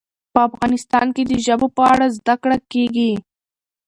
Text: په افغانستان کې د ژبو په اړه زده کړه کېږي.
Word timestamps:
په 0.33 0.39
افغانستان 0.49 1.07
کې 1.15 1.23
د 1.25 1.31
ژبو 1.45 1.67
په 1.77 1.83
اړه 1.93 2.05
زده 2.17 2.35
کړه 2.41 2.57
کېږي. 2.71 3.11